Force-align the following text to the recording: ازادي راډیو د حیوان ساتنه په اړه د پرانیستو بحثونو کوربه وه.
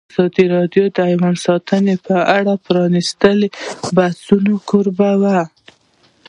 ازادي 0.11 0.45
راډیو 0.55 0.85
د 0.91 0.97
حیوان 1.09 1.35
ساتنه 1.45 1.93
په 2.05 2.15
اړه 2.37 2.53
د 2.57 2.61
پرانیستو 2.65 3.31
بحثونو 3.95 4.53
کوربه 4.69 5.11
وه. 5.21 5.39